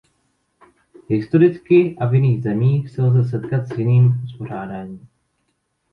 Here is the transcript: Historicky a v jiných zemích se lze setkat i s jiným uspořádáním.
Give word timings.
Historicky 1.09 1.95
a 1.99 2.05
v 2.05 2.13
jiných 2.15 2.43
zemích 2.43 2.89
se 2.89 3.01
lze 3.01 3.23
setkat 3.29 3.71
i 3.71 3.73
s 3.73 3.77
jiným 3.77 4.21
uspořádáním. 4.23 5.07